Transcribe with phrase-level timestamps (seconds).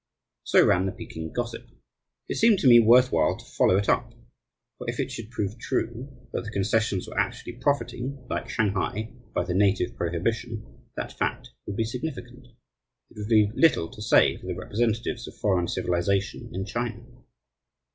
[0.43, 1.67] So ran the Peking gossip.
[2.27, 4.11] It seemed to me worth while to follow it up;
[4.79, 9.43] for if it should prove true that the concessions were actually profiting, like Shanghai, by
[9.45, 12.47] the native prohibition, that fact would be significant.
[13.11, 17.03] It would leave little to say for the representatives of foreign civilization in China.